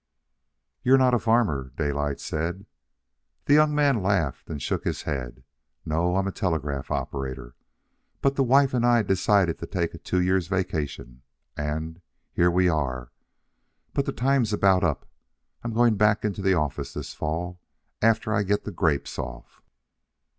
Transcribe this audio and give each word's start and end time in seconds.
"You're 0.81 0.97
not 0.97 1.13
a 1.13 1.19
farmer," 1.19 1.73
Daylight 1.75 2.19
said. 2.19 2.65
The 3.45 3.53
young 3.53 3.75
man 3.75 4.01
laughed 4.01 4.49
and 4.49 4.59
shook 4.59 4.83
his 4.83 5.03
head. 5.03 5.43
"No; 5.85 6.15
I'm 6.15 6.25
a 6.25 6.31
telegraph 6.31 6.89
operator. 6.89 7.53
But 8.19 8.35
the 8.35 8.41
wife 8.43 8.73
and 8.73 8.83
I 8.83 9.03
decided 9.03 9.59
to 9.59 9.67
take 9.67 9.93
a 9.93 9.99
two 9.99 10.19
years' 10.19 10.47
vacation, 10.47 11.21
and... 11.55 12.01
here 12.33 12.49
we 12.49 12.67
are. 12.67 13.11
But 13.93 14.07
the 14.07 14.11
time's 14.11 14.51
about 14.51 14.83
up. 14.83 15.05
I'm 15.63 15.71
going 15.71 15.97
back 15.97 16.25
into 16.25 16.41
the 16.41 16.55
office 16.55 16.95
this 16.95 17.13
fall 17.13 17.59
after 18.01 18.33
I 18.33 18.41
get 18.41 18.63
the 18.63 18.71
grapes 18.71 19.19
off." 19.19 19.61